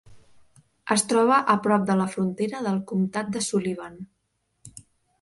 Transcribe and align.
Es 0.95 1.03
troba 1.11 1.37
a 1.55 1.59
prop 1.67 1.87
de 1.91 1.99
la 2.01 2.09
frontera 2.15 2.65
del 2.71 2.83
comtat 2.95 3.33
de 3.39 3.47
Sullivan. 3.53 4.05